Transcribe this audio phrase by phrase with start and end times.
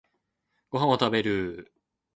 [0.71, 1.71] ご飯を食べる